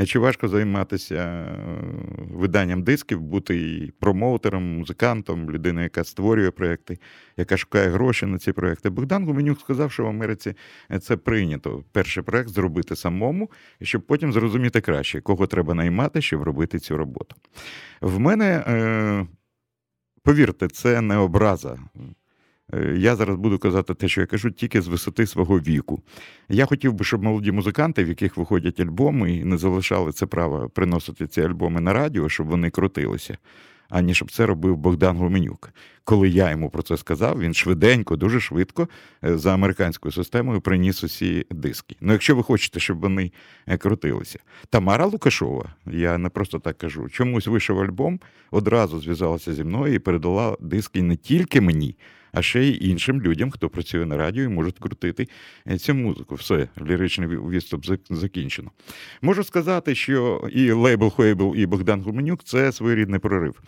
чи 0.07 0.19
важко 0.19 0.49
займатися 0.49 1.47
виданням 2.33 2.83
дисків, 2.83 3.21
бути 3.21 3.89
промоутером, 4.01 4.79
музикантом, 4.79 5.51
людиною, 5.51 5.85
яка 5.85 6.05
створює 6.05 6.51
проекти, 6.51 6.99
яка 7.37 7.57
шукає 7.57 7.89
гроші 7.89 8.27
на 8.27 8.39
ці 8.39 8.53
проекти. 8.53 8.91
Богдан 8.91 9.25
Гуменюк 9.25 9.61
сказав, 9.61 9.93
що 9.93 10.05
в 10.05 10.07
Америці 10.07 10.55
це 11.01 11.17
прийнято. 11.17 11.66
Перший 11.93 12.23
проект 12.23 12.49
зробити 12.49 12.97
самому, 12.97 13.51
щоб 13.83 14.03
потім 14.03 14.33
зрозуміти 14.33 14.81
краще, 14.81 15.21
кого 15.21 15.47
треба 15.47 15.75
наймати, 15.75 16.23
щоб 16.23 16.43
робити 16.43 16.79
цю 16.79 16.97
роботу. 16.97 17.37
В 18.01 18.19
мене, 18.19 18.65
е, 18.67 19.27
повірте, 20.23 20.69
це 20.69 21.01
не 21.01 21.17
образа. 21.17 21.79
Е, 22.75 22.95
Я 22.97 23.17
зараз 23.17 23.37
буду 23.37 23.59
казати 23.59 23.95
те, 23.95 24.09
що 24.09 24.21
я 24.21 24.27
кажу, 24.27 24.51
тільки 24.51 24.81
з 24.81 24.89
висоти 24.89 25.27
свого 25.27 25.59
віку. 25.61 26.03
Я 26.49 26.67
хотів 26.67 26.93
би, 26.93 27.05
щоб 27.05 27.23
молоді 27.23 27.53
музиканти, 27.53 28.05
в 28.05 28.09
яких 28.09 28.37
виходять 28.37 28.81
альбоми, 28.81 29.33
і 29.33 29.45
не 29.45 29.59
залишали 29.59 30.13
це 30.13 30.27
право 30.27 30.69
приносити 30.69 31.27
ці 31.27 31.41
альбоми 31.41 31.81
на 31.81 31.93
радіо, 31.93 32.29
щоб 32.29 32.47
вони 32.47 32.71
крутилися, 32.71 33.39
ані 33.89 34.15
щоб 34.15 34.33
це 34.33 34.47
робив 34.47 34.77
Богдан 34.77 35.17
Гуменюк. 35.17 35.71
Коли 36.05 36.29
я 36.29 36.51
йому 36.51 36.71
про 36.71 36.83
це 36.83 36.97
сказав, 36.97 37.41
він 37.41 37.55
швиденько, 37.55 38.17
дуже 38.17 38.41
швидко 38.41 38.89
е, 39.25 39.39
за 39.39 39.55
американською 39.55 40.13
системою 40.13 40.61
приніс 40.61 41.05
усі 41.05 41.47
диски. 41.51 41.97
Ну, 42.01 42.13
якщо 42.13 42.37
ви 42.37 42.43
хочете, 42.43 42.81
щоб 42.81 43.01
вони 43.01 43.33
е, 43.67 43.77
крутилися. 43.77 44.39
Тамара 44.71 45.07
Лукашова, 45.07 45.75
я 45.87 46.19
не 46.19 46.29
просто 46.29 46.59
так 46.59 46.79
кажу, 46.79 47.09
чомусь 47.09 47.47
вийшов 47.47 47.81
альбом, 47.81 48.21
одразу 48.51 49.01
зв'язалася 49.01 49.55
зі 49.55 49.65
мною 49.65 49.95
і 49.95 49.99
передала 49.99 50.57
диски 50.61 51.03
не 51.03 51.17
тільки 51.17 51.61
мені, 51.61 51.97
а 52.37 52.43
ще 52.43 52.63
й 52.63 52.91
іншим 52.91 53.23
людям, 53.23 53.51
хто 53.51 53.69
працює 53.69 54.07
на 54.07 54.17
радіо 54.17 54.45
і 54.45 54.49
можуть 54.49 54.79
крутити 54.79 55.29
е, 55.71 55.79
цю 55.79 55.95
музику. 55.95 56.35
Все, 56.35 56.69
ліричний 56.87 57.29
відступ 57.29 57.85
закінчено. 58.11 58.71
Можу 59.23 59.45
сказати, 59.45 59.95
що 59.95 60.49
і 60.53 60.71
лейбл 60.71 61.11
Хейбл, 61.11 61.57
і 61.57 61.67
Богдан 61.67 62.03
Гуменюк 62.03 62.45
це 62.45 62.73
своєрідний 62.73 63.21
прорив. 63.21 63.61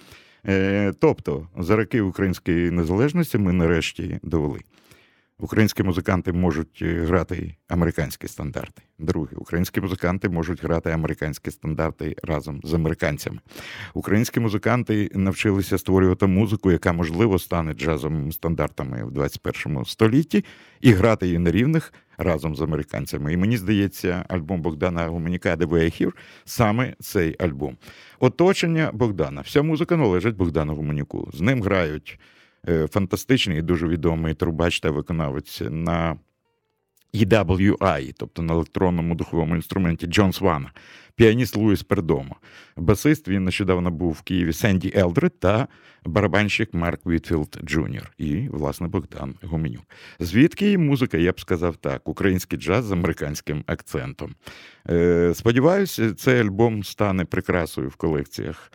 Е, 0.47 0.93
тобто, 1.01 1.49
за 1.59 1.77
роки 1.77 2.01
української 2.01 2.71
незалежності 2.71 3.39
ми 3.39 3.53
нарешті 3.53 4.19
довели. 4.23 4.61
Українські 5.41 5.82
музиканти 5.82 6.32
можуть 6.32 6.78
е, 6.82 7.05
грати 7.05 7.55
американські 7.68 8.28
стандарти. 8.28 8.82
Друге, 8.99 9.36
українські 9.36 9.80
музиканти 9.80 10.28
можуть 10.28 10.62
грати 10.62 10.91
американські 10.91 11.51
стандарти 11.51 12.16
разом 12.22 12.61
з 12.64 12.74
американцями. 12.74 13.39
Українські 13.95 14.41
музиканти 14.41 15.11
навчилися 15.14 15.78
створювати 15.78 16.26
музику, 16.26 16.70
яка 16.70 16.93
можливо 16.93 17.39
стане 17.39 17.72
джазовими 17.72 18.32
стандартами 18.32 19.05
в 19.05 19.11
21 19.11 19.84
столітті, 19.84 20.45
і 20.80 20.93
грати 20.93 21.26
її 21.26 21.39
на 21.39 21.51
рівних 21.51 21.93
разом 22.18 22.57
з 22.57 22.61
американцями. 22.61 23.32
І 23.32 23.36
мені 23.36 23.57
здається, 23.57 24.24
альбом 24.28 24.62
Богдана 24.62 25.07
Гуменюка 25.07 25.57
«The 25.57 26.12
саме 26.45 26.95
цей 27.01 27.36
альбом. 27.39 27.76
Оточення 28.18 28.91
Богдана. 28.93 29.41
Вся 29.41 29.62
музика 29.62 29.97
належить 29.97 30.36
Богдану 30.36 30.74
Гуменюку. 30.74 31.30
З 31.34 31.41
ним 31.41 31.62
грають. 31.62 32.18
Е, 32.69 32.87
фантастичний 32.87 33.59
і 33.59 33.63
дуже 33.63 33.89
відомий 33.89 34.35
трубач 34.35 34.81
та 34.81 34.91
виконавець 34.91 35.63
на 35.71 36.17
EWI, 37.15 38.15
тобто 38.17 38.43
на 38.43 38.55
електронному 38.55 39.15
духовому 39.15 39.57
інструменті 39.57 40.07
Джон 40.07 40.33
Свана, 40.33 40.73
піаніст 41.15 41.57
Луїс 41.57 41.83
Пердомо. 41.83 42.37
Басист 42.77 43.29
він 43.29 43.45
нещодавно 43.45 43.91
був 43.91 44.13
в 44.13 44.23
Києві 44.23 44.53
Сенді 44.53 44.93
Елдред 44.97 45.41
та 45.41 45.69
барабанщик 46.05 46.75
Марк 46.75 47.07
Вітфілд 47.07 47.59
Джуніор 47.65 48.13
і, 48.19 48.49
власне, 48.49 48.89
Богдан 48.89 49.35
Гуменюк. 49.43 49.85
Звідки 50.21 50.79
музика, 50.79 51.17
я 51.17 51.33
б 51.33 51.41
сказав 51.41 51.77
так, 51.77 52.09
український 52.09 52.59
джаз 52.59 52.85
з 52.85 52.93
американським 52.93 53.65
акцентом. 53.67 54.35
Е, 54.91 55.33
Сподіваюся, 55.35 56.15
цей 56.15 56.41
альбом 56.41 56.85
стане 56.85 57.25
прикрасою 57.25 57.89
в 57.89 57.97
колекціях. 57.97 58.73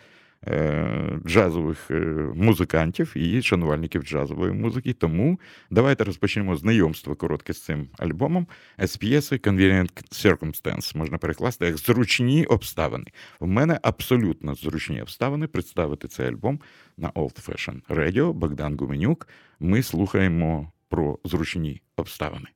Е, 0.48 1.20
джазових 1.26 1.92
е, 1.92 1.96
музикантів 2.36 3.14
і 3.16 3.42
шанувальників 3.42 4.04
джазової 4.04 4.52
музики. 4.52 4.94
Тому 4.94 5.40
давайте 5.72 6.04
розпочнемо 6.04 6.56
знайомство 6.56 7.16
коротке 7.16 7.54
з 7.54 7.62
цим 7.62 7.88
альбомом 7.98 8.48
з 8.78 8.98
п'єси 8.98 9.36
Convenient 9.36 9.92
Circumstance. 10.12 10.98
Можна 10.98 11.18
перекласти 11.18 11.66
як 11.66 11.78
зручні 11.78 12.46
обставини. 12.46 13.06
У 13.40 13.48
мене 13.48 13.80
абсолютно 13.82 14.56
зручні 14.56 15.02
обставини 15.02 15.48
представити 15.48 16.08
цей 16.08 16.28
альбом 16.28 16.60
на 16.98 17.10
Old 17.10 17.50
Fashion 17.50 17.82
Radio. 17.90 18.34
Богдан 18.34 18.78
Гуменюк. 18.78 19.28
Ми 19.60 19.84
слухаємо 19.84 20.72
про 20.90 21.20
зручні 21.24 21.82
обставини. 21.98 22.48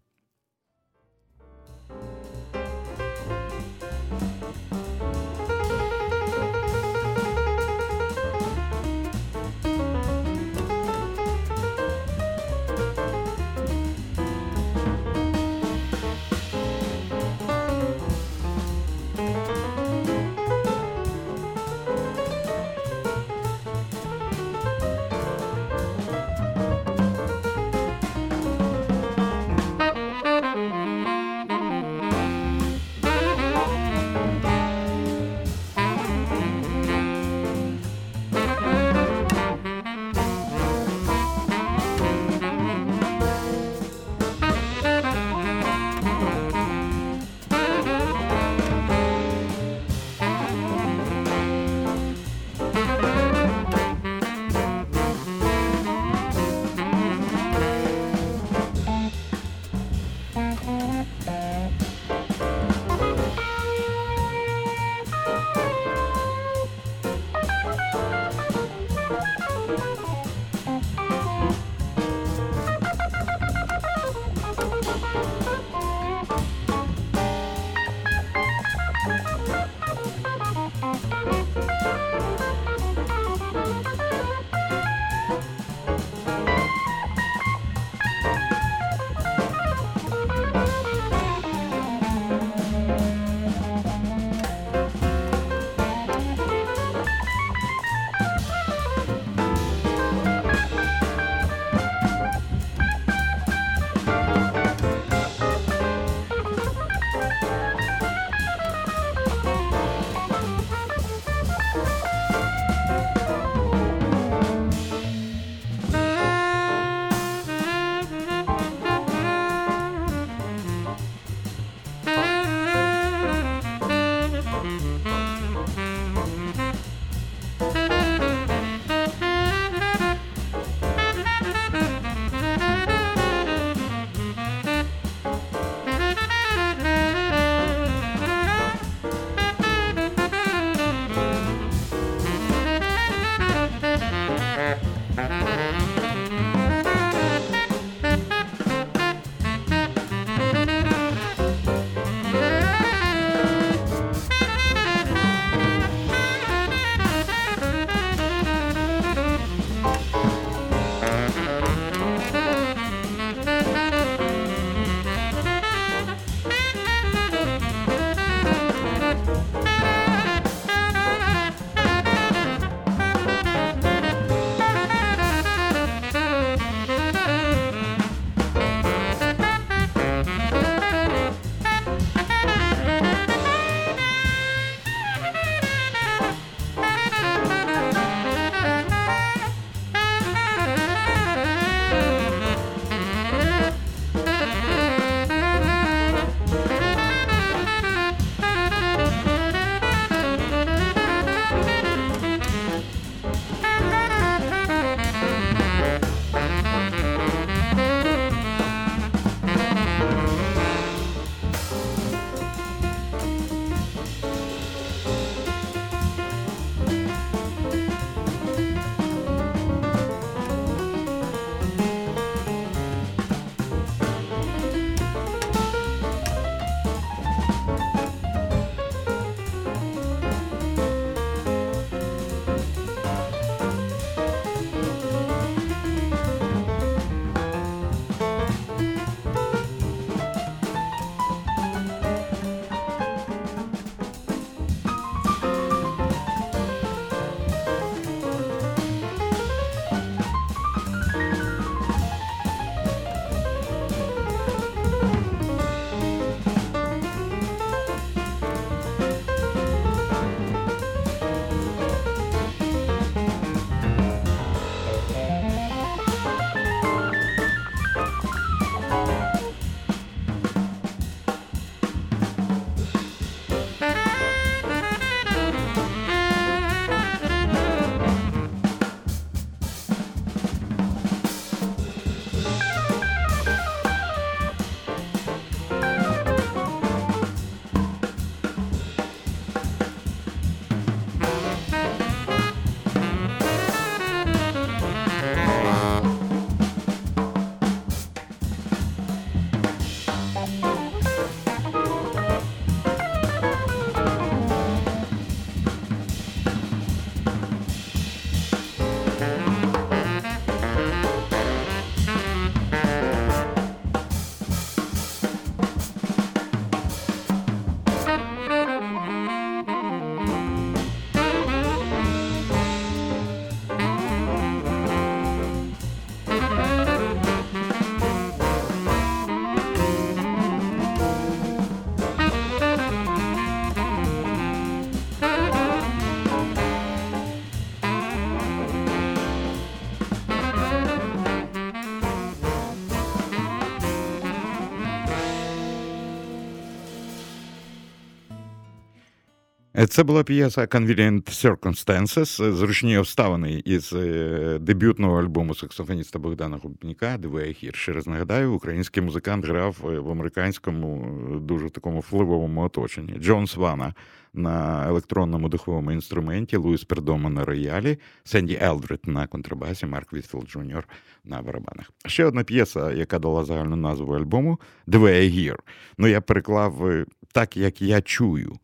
Це 349.85 350.03
була 350.03 350.23
п'єса 350.23 350.61
Convenient 350.61 351.21
Circumstances, 351.21 352.51
зручні 352.53 352.97
обставини 352.97 353.61
із 353.65 353.93
е, 353.93 354.57
дебютного 354.61 355.19
альбому 355.19 355.55
саксофоніста 355.55 356.19
Богдана 356.19 356.57
Гуменюка 356.63 357.17
«The 357.17 357.51
Way 357.51 357.58
I 357.58 357.60
Hear». 357.60 357.75
Ще 357.75 357.93
раз 357.93 358.07
нагадаю, 358.07 358.53
український 358.53 359.03
музикант 359.03 359.45
грав 359.45 359.77
е, 359.83 359.99
в 359.99 360.11
американському 360.11 361.17
дуже 361.39 361.69
такому 361.69 361.99
впливовому 361.99 362.61
оточенні. 362.61 363.13
Джон 363.19 363.47
Свана 363.47 363.93
на 364.33 364.87
електронному 364.87 365.49
духовому 365.49 365.91
інструменті, 365.91 366.57
Луїс 366.57 366.83
Пердомо 366.83 367.29
на 367.29 367.45
роялі, 367.45 367.97
Сенді 368.23 368.59
Елдрид 368.61 368.99
на 369.05 369.27
контрабасі, 369.27 369.85
Марк 369.85 370.13
Вітфілд 370.13 370.49
Джуніор 370.49 370.87
на 371.25 371.41
барабанах. 371.41 371.91
Ще 372.05 372.25
одна 372.25 372.43
п'єса, 372.43 372.91
яка 372.91 373.19
дала 373.19 373.45
загальну 373.45 373.75
назву 373.75 374.13
альбому 374.13 374.59
«Двоє 374.87 375.27
гір». 375.27 375.59
Ну 375.97 376.07
я 376.07 376.21
переклав 376.21 376.89
так, 377.31 377.57
як 377.57 377.81
я 377.81 378.01
чую. 378.01 378.57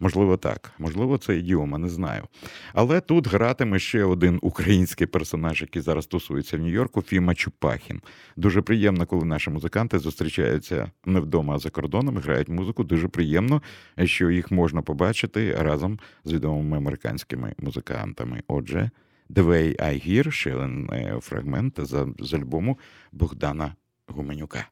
Можливо, 0.00 0.36
так, 0.36 0.72
можливо, 0.78 1.18
це 1.18 1.36
ідіома, 1.36 1.78
не 1.78 1.88
знаю. 1.88 2.24
Але 2.74 3.00
тут 3.00 3.28
гратиме 3.28 3.78
ще 3.78 4.04
один 4.04 4.38
український 4.42 5.06
персонаж, 5.06 5.60
який 5.60 5.82
зараз 5.82 6.06
тусується 6.06 6.56
в 6.56 6.60
Нью-Йорку, 6.60 7.02
Фіма 7.02 7.34
Чупахін. 7.34 8.00
Дуже 8.36 8.62
приємно, 8.62 9.06
коли 9.06 9.24
наші 9.24 9.50
музиканти 9.50 9.98
зустрічаються 9.98 10.90
не 11.04 11.20
вдома, 11.20 11.54
а 11.54 11.58
за 11.58 11.70
кордоном, 11.70 12.18
грають 12.18 12.48
музику. 12.48 12.84
Дуже 12.84 13.08
приємно, 13.08 13.62
що 14.04 14.30
їх 14.30 14.50
можна 14.50 14.82
побачити 14.82 15.54
разом 15.54 15.98
з 16.24 16.32
відомими 16.32 16.76
американськими 16.76 17.54
музикантами. 17.58 18.42
Отже, 18.48 18.90
The 19.30 19.44
Way 19.44 19.82
I 19.82 20.08
Hear, 20.08 20.30
ще 20.30 20.54
один 20.54 20.90
е, 20.92 21.18
фрагмент 21.20 21.80
з 22.18 22.34
альбому 22.34 22.78
Богдана 23.12 23.74
Гуменюка. 24.06 24.68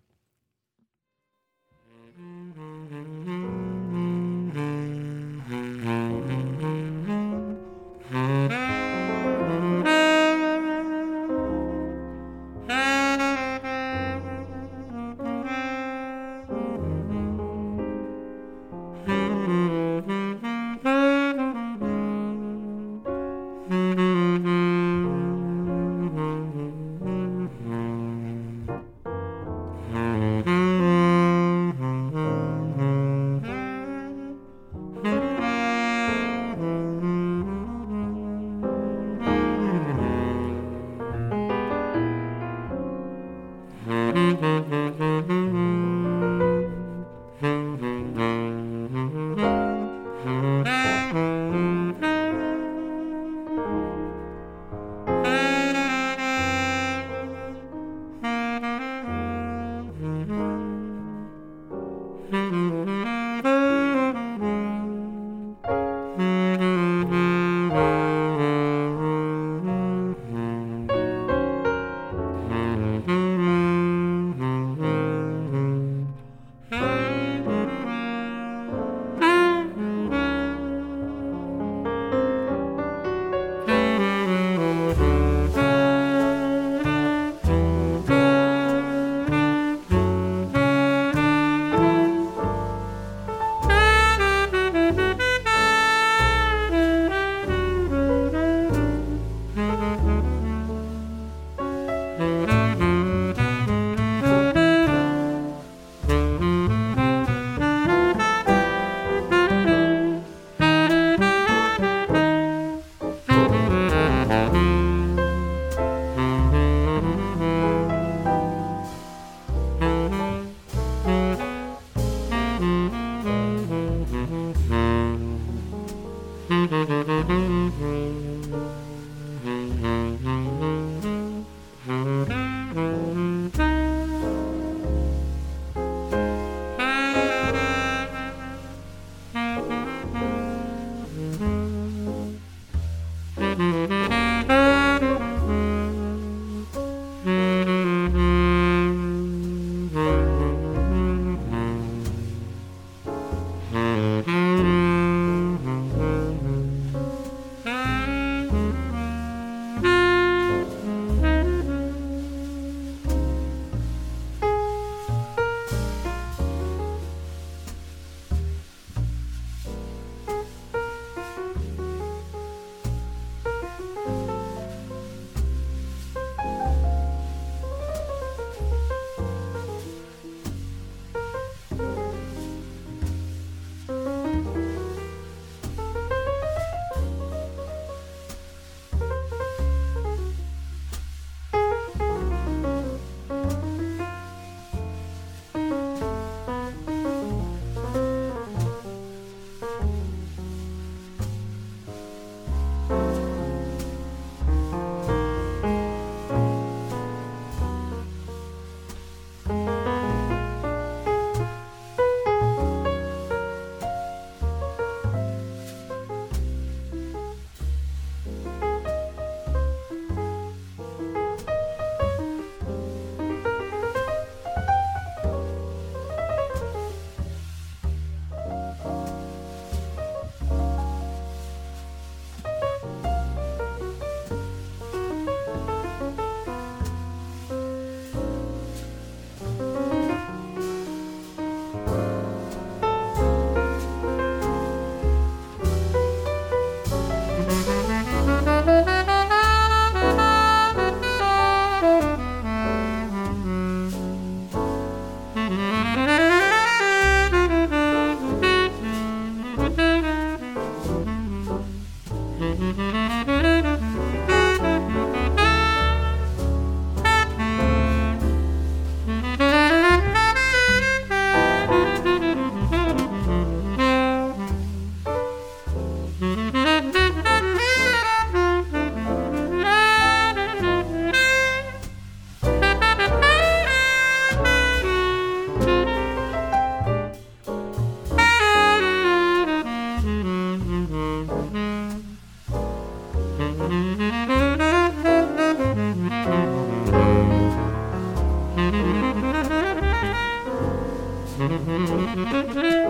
Богдан 301.38 302.88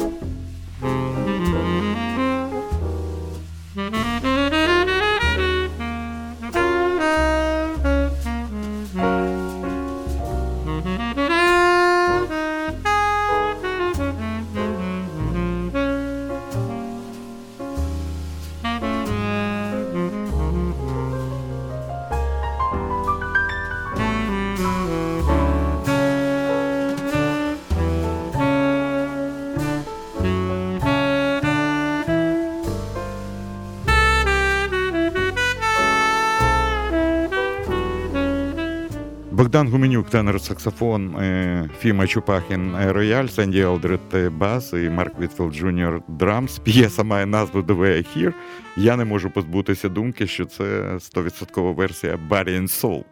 тенор 40.09 40.41
саксофон, 40.41 41.17
е, 41.17 41.71
Фіма 41.81 42.07
Чупахін 42.07 42.75
е, 42.75 42.93
рояль, 42.93 43.27
Сенді 43.27 43.61
Елдред 43.61 44.01
е, 44.15 44.29
бас 44.29 44.73
і 44.73 44.91
Марк 44.91 45.21
Вітфілд 45.21 45.55
Джуніор 45.55 46.03
drums. 46.09 46.59
П'єса 46.59 47.03
має 47.03 47.27
назву 47.27 47.61
The 47.61 47.79
Way 47.79 47.97
I 47.97 48.07
Hear. 48.17 48.33
Я 48.81 48.97
не 48.97 49.05
можу 49.05 49.31
позбутися 49.31 49.89
думки, 49.89 50.27
що 50.27 50.45
це 50.45 50.65
100% 50.95 51.75
версія 51.75 52.19
Body 52.31 52.61
and 52.61 52.63
Soul 52.63 53.05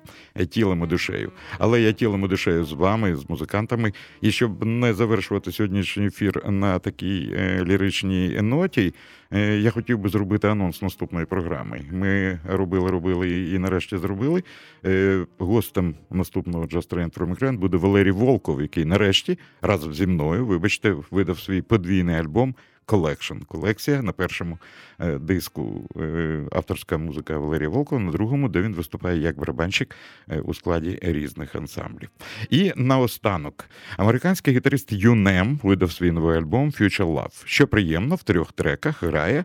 тілом 0.44 0.84
і 0.84 0.86
душею. 0.86 1.32
Але 1.58 1.80
я 1.80 1.92
тілом 1.92 2.24
і 2.24 2.28
душею 2.28 2.64
з 2.64 2.72
вами, 2.72 3.16
з 3.16 3.30
музикантами. 3.30 3.92
І 4.20 4.30
щоб 4.30 4.64
не 4.64 4.94
завершувати 4.94 5.52
сьогоднішній 5.52 6.06
ефір 6.06 6.50
на 6.50 6.78
такій 6.78 7.34
е, 7.36 7.64
ліричній 7.64 8.38
ноті, 8.42 8.94
е, 9.30 9.58
я 9.58 9.70
хотів 9.70 9.98
би 9.98 10.08
зробити 10.08 10.48
анонс 10.48 10.82
наступної 10.82 11.26
програми. 11.26 11.80
Ми 11.92 12.40
робили, 12.44 12.90
робили 12.90 13.50
і 13.54 13.58
нарешті 13.58 13.98
зробили. 13.98 14.42
Е, 14.84 15.26
Гостем 15.38 15.94
наступного 16.10 16.64
Train 16.64 17.18
from 17.18 17.38
Ukraine 17.38 17.58
буде 17.58 17.76
Валерій 17.76 18.10
Волков, 18.10 18.62
який 18.62 18.84
нарешті 18.84 19.38
разом 19.62 19.94
зі 19.94 20.06
мною, 20.06 20.46
вибачте, 20.46 20.96
видав 21.10 21.38
свій 21.38 21.62
подвійний 21.62 22.16
альбом 22.16 22.54
Collection. 22.86 23.44
Колекція 23.44 24.02
на 24.02 24.12
першому 24.12 24.58
е, 24.98 25.18
диску 25.18 25.88
е, 26.00 26.42
авторська 26.52 26.98
музика 26.98 27.38
Валерія 27.38 27.68
Волкова, 27.68 28.02
на 28.02 28.12
другому, 28.12 28.48
де 28.48 28.62
він 28.62 28.74
виступає 28.74 29.20
як 29.20 29.38
барабанщик 29.38 29.96
е, 30.30 30.40
у 30.40 30.54
складі 30.54 30.98
різних 31.02 31.54
ансамблів. 31.54 32.08
І 32.50 32.72
наостанок, 32.76 33.64
американський 33.96 34.54
гітарист 34.54 34.92
Юнем 34.92 35.60
видав 35.62 35.92
свій 35.92 36.10
новий 36.10 36.38
альбом 36.38 36.70
Future 36.70 37.14
Love. 37.14 37.42
Що 37.44 37.66
приємно, 37.66 38.14
в 38.14 38.22
трьох 38.22 38.52
треках 38.52 39.02
грає 39.02 39.44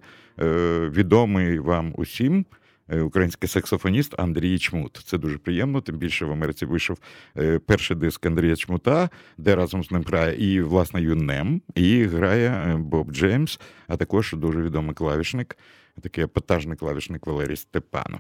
відомий 0.92 1.60
вам 1.60 1.94
усім. 1.98 2.46
Е, 2.92 3.02
Український 3.02 3.50
саксофоніст 3.50 4.20
Андрій 4.20 4.60
Чмут. 4.60 5.02
Це 5.06 5.18
дуже 5.18 5.38
приємно. 5.38 5.82
Тим 5.82 5.98
більше 5.98 6.26
в 6.26 6.32
Америці 6.32 6.66
вийшов 6.66 6.98
е, 7.38 7.60
перший 7.60 7.98
диск 7.98 8.26
Андрія 8.26 8.56
Чмута, 8.56 9.10
де 9.38 9.56
разом 9.56 9.84
з 9.84 9.92
ним 9.92 10.04
грає 10.04 10.54
і 10.54 10.62
власне 10.62 11.02
Юнем, 11.02 11.62
і 11.76 12.04
грає 12.04 12.50
е, 12.50 12.76
Боб 12.78 13.12
Джеймс, 13.12 13.60
а 13.88 13.98
також 13.98 14.34
дуже 14.34 14.62
відомий 14.62 14.96
клавішник, 14.96 15.58
такий 16.02 16.24
епатажний 16.24 16.78
клавішник 16.78 17.28
Валерій 17.28 17.56
Степанов. 17.56 18.20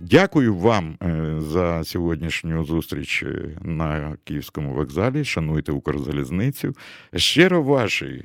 Дякую 0.00 0.54
вам 0.54 0.98
за 1.38 1.84
сьогоднішню 1.84 2.64
зустріч 2.64 3.24
на 3.62 4.16
Київському 4.24 4.74
вокзалі. 4.74 5.24
Шануйте 5.24 5.72
Укрзалізницю. 5.72 6.74
Щиро 7.14 7.62
ваші. 7.62 8.24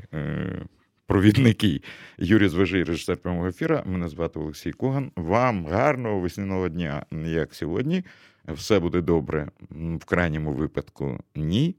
Провідники 1.12 1.82
Юрій 2.18 2.48
Звежий, 2.48 2.84
режисер 2.84 3.18
прямого 3.18 3.48
ефіра. 3.48 3.84
Мене 3.86 4.10
звати 4.10 4.40
Олексій 4.40 4.72
Коган. 4.72 5.12
Вам 5.16 5.66
гарного 5.66 6.20
весняного 6.20 6.70
дня, 6.70 7.06
як 7.26 7.56
сьогодні. 7.56 8.04
Все 8.48 8.80
буде 8.80 9.02
добре. 9.02 9.52
В 10.00 10.06
крайньому 10.06 10.54
випадку 10.54 11.20
ні. 11.36 11.76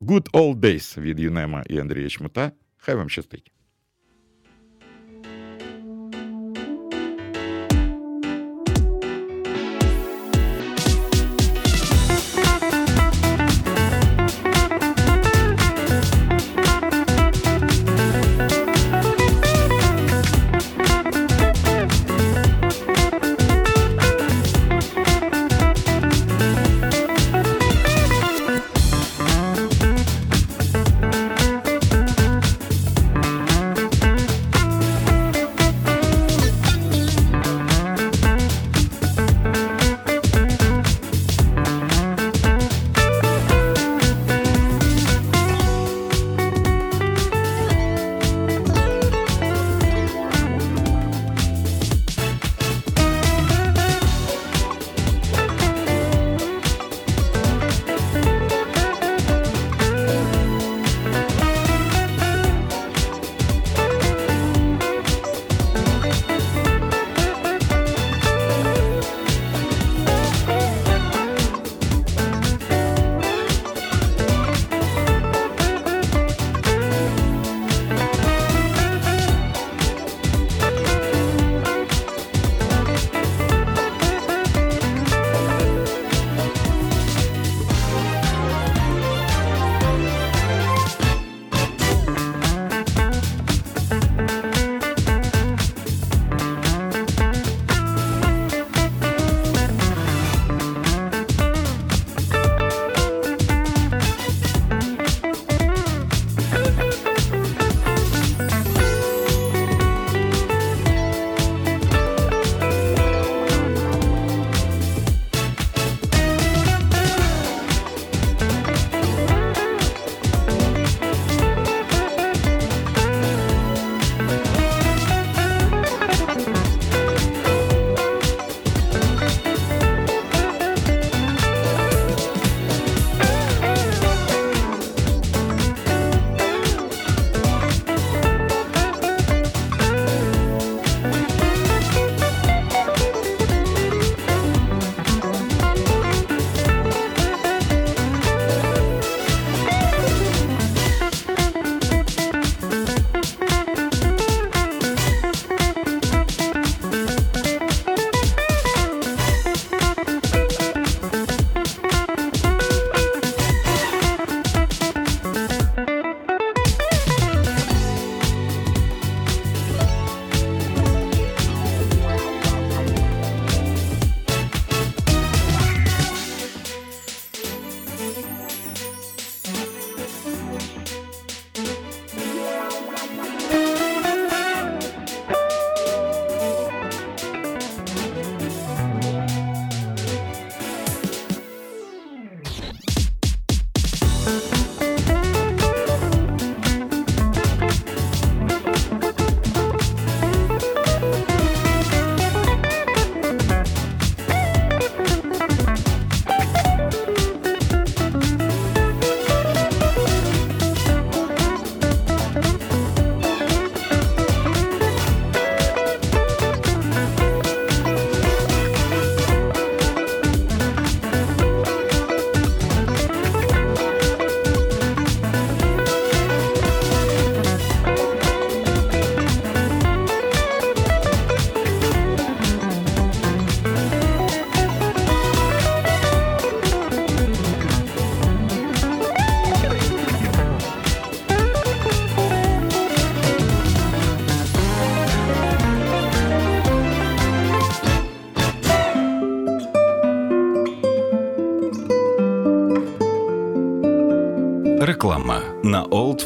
Good 0.00 0.30
old 0.30 0.56
days 0.56 1.00
від 1.00 1.20
Юнема 1.20 1.64
і 1.68 1.78
Андрія 1.78 2.08
Чмута. 2.08 2.52
Хай 2.76 2.94
вам 2.94 3.08
щастить. 3.08 3.52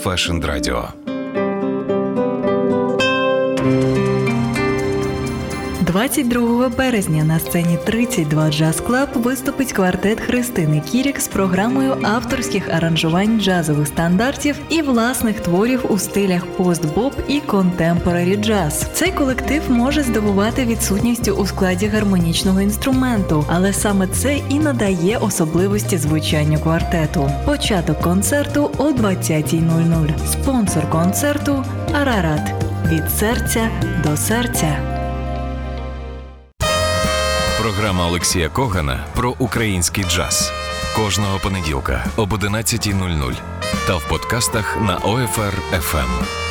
Fashioned 0.05 0.45
Radio. 0.45 1.04
22 5.95 6.69
березня 6.69 7.25
на 7.25 7.39
сцені 7.39 7.79
32 7.85 8.51
Jazz 8.51 8.81
Club 8.81 9.09
виступить 9.15 9.73
квартет 9.73 10.21
Христини 10.21 10.83
Кірік 10.93 11.21
з 11.21 11.29
програмою 11.29 11.97
авторських 12.03 12.69
аранжувань 12.69 13.41
джазових 13.41 13.89
стандартів 13.89 14.57
і 14.69 14.83
власних 14.83 15.41
творів 15.41 15.85
у 15.89 15.99
стилях 15.99 16.47
пост-боп 16.47 17.13
і 17.29 17.41
contemporary 17.41 18.37
jazz. 18.37 18.87
Цей 18.93 19.13
колектив 19.13 19.63
може 19.69 20.03
здивувати 20.03 20.65
відсутністю 20.65 21.33
у 21.33 21.47
складі 21.47 21.87
гармонічного 21.87 22.61
інструменту, 22.61 23.45
але 23.49 23.73
саме 23.73 24.07
це 24.07 24.37
і 24.49 24.59
надає 24.59 25.19
особливості 25.19 25.99
звучанню 25.99 26.59
квартету. 26.59 27.31
Початок 27.47 28.01
концерту 28.01 28.71
о 28.79 28.85
20.00. 28.91 30.27
Спонсор 30.27 30.91
концерту 30.91 31.65
Арарат. 31.93 32.65
Від 32.93 33.11
серця 33.11 33.69
до 34.05 34.17
серця. 34.17 34.54
Програма 37.85 38.07
Олексія 38.09 38.49
Когана 38.49 39.07
про 39.15 39.35
український 39.39 40.05
джаз 40.05 40.53
кожного 40.97 41.39
понеділка 41.39 42.07
об 42.17 42.33
11.00 42.33 43.35
та 43.87 43.97
в 43.97 44.09
подкастах 44.09 44.77
на 44.81 44.99
OFR 44.99 45.53
FM. 45.73 46.44